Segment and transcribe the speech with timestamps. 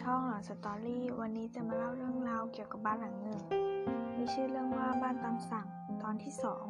[0.00, 3.40] ช่องหลังสตอรี่วันนี้จะมาเล่าเรื่องราวเกี่ยวกับบ้านหลังหนึ่ง
[4.16, 5.66] มีชื่อเรื่องว่าบ้านตามสั่ง
[6.02, 6.64] ตอนที่สอง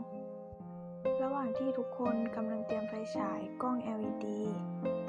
[1.23, 4.27] ระหว่างที่ทุกคนกำลังเตรียมไฟฉายกล้อง LED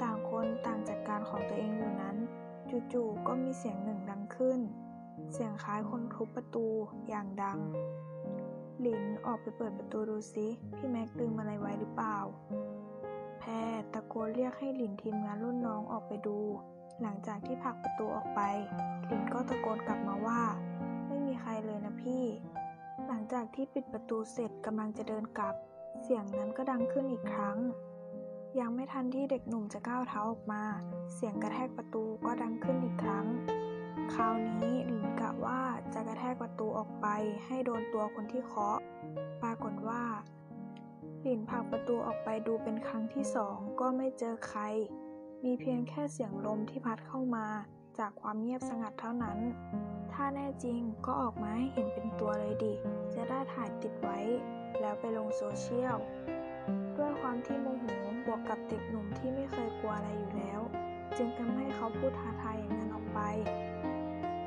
[0.02, 2.16] ต่างคนต่างจัดการของตัวเองอยู่นั้น
[2.92, 4.60] จู่ๆก็มีเสียงหนึ่งดังขึ้น
[5.32, 6.66] เสียงคล้ายคนทุบประตู
[7.08, 7.58] อย่างดัง
[8.80, 10.46] หลินออกไปเปิดประตูดูซิ
[10.76, 12.18] พี่แม็กลืมอะไรไว้หรือเปล่า
[13.38, 13.50] แพร
[13.92, 16.38] ตะโกนเรียกให้หลินทีมงานรุ่นน้องออกไปดู
[17.02, 18.40] หลังจากที่ผลักประตูออกไป
[19.06, 20.40] หลินก็ตะโกนกลับมาว่า
[21.06, 22.24] ไม่มีใครเลยนะพี่
[23.06, 25.54] หลังจากที่ปิดประตูเสร็จกำลังจะเดินกลับ
[26.02, 27.58] เสียงนั้นก็ดังขึ้นอีกครั้ง
[28.60, 30.62] ยังไม่ทันที่เด็กหนุ่มจะก้าวเท้าออกมา
[31.14, 33.26] เสียงกระแทกประตูก็ดังขึ้นอีกครั้ง
[34.14, 35.60] คราวนี้หลินกะว่า
[35.94, 37.06] จะกระแทกประตูออกไป
[37.46, 38.78] ให้โดนตัวคนที่เคาะ
[39.42, 40.02] ปรากฏว่า
[41.22, 44.62] หลินผลักประตูออกไปดูเป็นครั้งที่สองก็ไม่เจอใคร
[45.44, 47.46] มีเพียงแค่เสียงลมที่พัดเข้ามา
[47.98, 49.38] จากความเงียบสงัดเท่านั้น
[50.12, 52.74] ถ้าแน่จริงก็ออกมาให้เห็นเป็นตัวเลยดิ
[53.14, 54.18] จะได้ถ่ายติดไว้
[54.80, 55.96] แล้วไปลงโซเชียล
[56.96, 57.84] ด้วยความที่โมโห
[58.26, 60.60] บวกกับเด็กหนุ่มที่ไม่เคยกลัวอะไรอยู่แล้ว
[61.16, 63.20] จึงทำให้เขาพูดท้าทายอย่างนั้นออกไป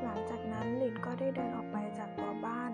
[0.03, 2.71] หลังจากนั้นหลินก็ได้เดินออกไปจากตัวบ้าน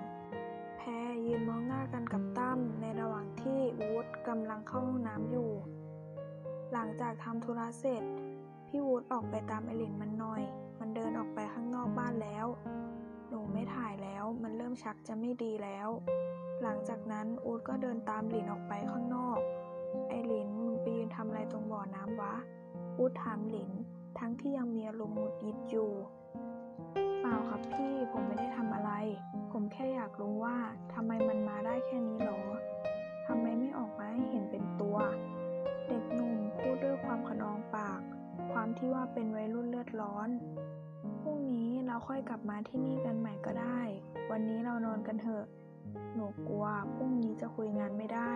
[0.77, 0.89] แพร
[1.25, 5.44] ยืนมองหน้ากันกับตั้มในระหว่างที่วูดกำลังเข้าห้องน้ำอยู่
[6.85, 8.03] งจากทำธุระเสร็จ
[8.67, 10.43] พี่วูดออกไปตามไอหลินมันหน่อย
[10.79, 12.47] มันเดินออกไปข้างนอกบ้านแล้ว
[13.29, 15.89] หนูไม่ถ่ายแล้ว มันเริ่มชักจะไม่ดีแล้ว
[16.61, 19.39] หลังจากนั้นอูดก็เดินตามหลินออกไปข้างนอก
[20.09, 22.33] ไอหลินมึงไปยืนทำอะไรตรงบ่อน้ำวะ
[22.97, 23.71] อูดถามหลิน
[24.19, 25.91] ทั้งที่ยังมีอารมณ์หงุดหงิดอยู่
[27.21, 28.84] เปล่าครับพี่ ผมไม่ได้ทำอะไร
[39.15, 40.29] เป็นวัยรุ่นเลือดร้อน
[41.21, 43.79] พรุ่งนี้เราค่อยกลับมาที่นี่กันใหม่ก็ได้
[44.31, 45.45] วันนี้เรานอนกันเถอะ
[46.13, 48.33] หนูกลัวพรุ่งนี้จะคุยงานไม่ได้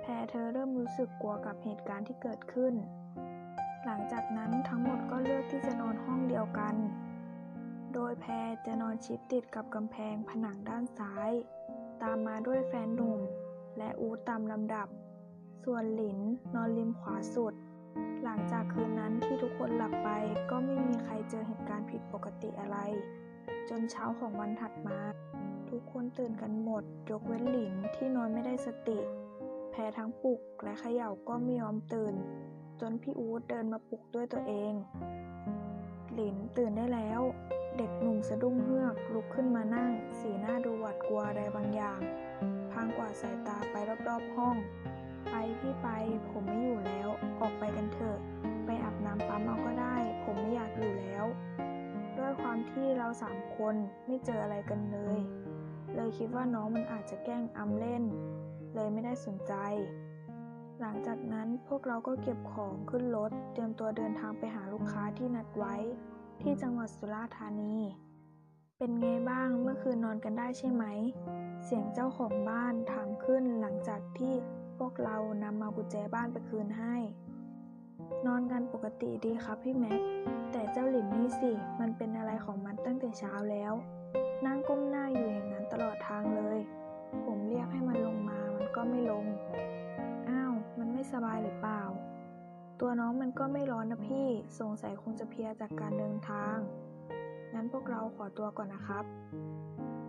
[0.00, 2.74] แพรเธอเริ่มรู้สึกกลัวกับเหตุการณ์ที่เกิดขึ้น
[3.84, 6.74] หลังจากนั้นทั้งหมดก็เลือกที่จะนอนห้องเดียวกัน
[7.94, 11.30] โดยแพรจะนอนชิดติดกับกำแพงผนังด้านซ้าย
[12.02, 13.20] ตามมาด้วยแฟนหนุ่ม
[13.78, 14.88] และอูตามลำดับ
[15.64, 16.18] ส่วนหลิน
[16.54, 17.54] นอนริมขวาสุด
[18.24, 20.08] หลังจากคืนนั้นที่ทุกคนหลับไป
[20.50, 22.78] ก็ไม่มีใครเจอเหตุการณ์ผิดปกติอะไร
[23.68, 24.98] จนเช้าของวันถัดมา
[25.70, 28.98] ทุกคนตื่นกันหมด ยกเว้นหลินที่นอนไม่ได้สติ
[29.70, 32.14] แพรทั้งปลุกและเขย่าก็ไม่ยอมตื่น
[32.80, 34.72] จนพี่อู๊ดเดินมาปลุกด้วยตัวเอง
[36.14, 37.20] หลินตื่นได้แล้ว
[37.76, 39.90] เด็กหนุ่มสะดุ้งเฮือกลุกขึ้นมานั่ง
[40.20, 42.00] สีหน้าดูหวาดกลัวอะไรบางอย่าง
[42.72, 43.74] พางกวาดสายตาไป
[44.08, 44.56] รอบๆห้อง
[45.30, 45.88] ไปพี่ไป
[46.30, 47.08] ผมไม่อยู่แล้ว
[47.40, 48.18] ออกไปกันเถอะ
[48.66, 51.24] ไปอาบน้ำปั๊มเอาก็ได้ ผมไม่อยากอยู่แล้ว
[52.18, 53.74] ด้วยความที่เราสามคน
[54.06, 55.18] ไม่เจออะไรกันเลย
[55.94, 58.04] เลยคิดว่าน้องมันอาจจะแกล้งอำเล่น
[58.74, 59.54] เลยไม่ได้สนใจ
[60.80, 65.74] หลังจากนั้นพวกเราก็เก็บของขึ้นรถ เตรียมตัวเดินทางไปหาลูกค้าที่นัดไว้
[66.42, 67.76] ที่จังหวัดสุราษฎร์ธานี
[68.78, 70.84] เป็นไงบ้างเมื่อคืนนอนกันได้ใช่ไหม
[71.64, 73.75] เสียงเจ้าของบ้านถามขึ้นหลัง
[75.04, 76.96] เรานำมากุญแจบ้านไปคืนให้
[78.26, 80.00] นอนกันปกติดีครับพี่แม็ก
[80.52, 83.72] แต่เจ้าหลินนี่สิ มันเป็นอะไรของมันตั้งแต่เช้าแล้ว
[84.46, 86.58] นั่งก้มหน้าอยู่อย่างนั้นตลอดทางเลย
[87.24, 89.24] ผมเรียกให้มันลงมา มันก็ไม่ลง
[90.28, 91.82] อ้าว มันไม่สบายหรือเปล่า
[92.80, 94.26] ตัวน้องมันก็ไม่ร้อนนะพี่
[94.58, 96.56] สงสัยคงจะเพลียจากการเดินทาง
[97.54, 99.04] งั้นพวกเราขอตัวก่อนนะครับ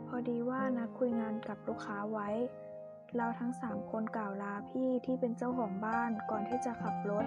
[0.07, 2.29] พอดีว่านัดคุยงานกับลูกค้าไว้
[3.15, 7.25] เราทั้งสามคนกล่าวลาพี่ที่เป็นเจ้าของบ้านก่อนที่จะขับรถ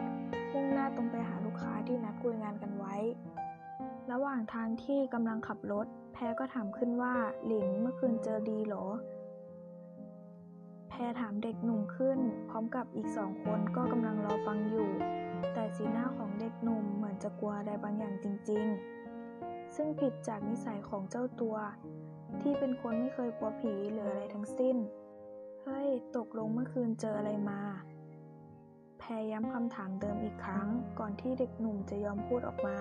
[0.52, 2.96] มุ่งหน้าตรงไปหาลูกค้าที่นัดคุยงานกันไว้
[4.12, 7.14] ระหว่างทางที่กำลังขับรถ แพรก็ถามขึ้นว่า
[7.44, 8.86] หลินเมื่อคืนเจอดีหรอ
[10.88, 12.18] แพรถามเด็กหนุ่มขึ้น
[12.48, 14.88] พร้อมกับอีกสองคนก็กำลังรอฟังอยู่
[15.54, 18.66] แต่สีหน้าของเด็กหนุ่มเหมือนจะกลัวอะไรบางอย่างจริง
[19.20, 21.56] ๆ ซึ่งผิดจากนิสัยของเจ้าตัว
[22.40, 24.76] ที่เป็นคนไม่เคยกลัวผีหรืออะไรทั้งสิ้น
[25.70, 27.60] ฮ้ย ตกลงเมื่อคืนเจออะไรมา
[28.98, 30.68] แพรย้ำคำถามเดิมอีกครั้ง
[30.98, 32.78] ก่อนที่เด็กหนุ่มจะยอมพูดออกมา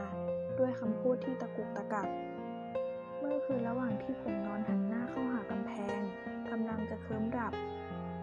[0.60, 2.08] ด้วยคำพูดที่ตะกุกตะกัก
[3.20, 6.00] เมื่อคืนระหว่างที่ผมนอนหันหน้าเข้าหากำแพง
[6.52, 7.54] กำลังจะเคลิ้มดับ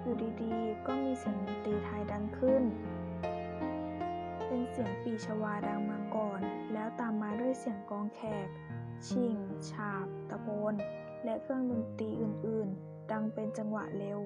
[0.03, 2.63] อยู่ดีๆ ก็มีเสียงดนตรีไทยดังขึ้น
[4.47, 6.41] เป็นเสียงปีชวาดังมาก่อน
[6.73, 8.49] แล้วตามมาด้วยเสียงกองแขก
[9.09, 9.37] ชิง
[9.71, 10.75] ฉาบ ตะโพน
[11.25, 14.21] และเครื่องดนตรีอื่น ๆ ดังเป็นจังหวะเร็ว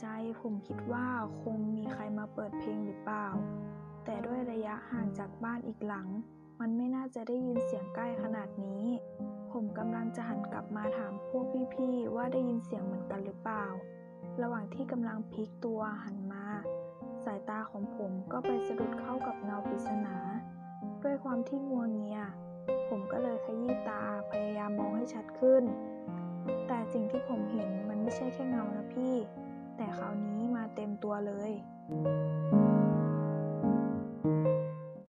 [0.00, 0.06] ใจ
[0.40, 1.06] ผมคิดว่า
[1.42, 3.26] คงมีใครมาเปิดเพลงหรือเปล่า
[4.04, 6.08] แต่ด้วยระยะห่างจากบ้านอีกหลัง
[6.60, 8.84] มันไม่น่าจะได้ยินเสียงใกล้ขนาดนี้
[9.52, 11.44] ผมกำลังจะหันกลับมาถามพวก
[11.74, 13.66] พี่ๆว่าได้ยินเสียงเหมือนกันหรือเปล่า
[14.42, 16.46] ระหว่างที่กำลังพลิกตัวหันมา
[17.24, 20.16] สายตาของผมก็ไปสะดุดเข้ากับเงาปริศนา
[21.02, 22.20] ด้วยความที่งัวเงีย
[22.88, 25.64] ผมก็เลยขยี้ตาพยายามมองให้ชัดขึ้น
[26.66, 29.14] แต่สิ่งที่ผมเห็นมันไม่ใช่แค่เงานะพี่
[29.76, 31.52] แต่คราวนี้มาเต็มตัวเลย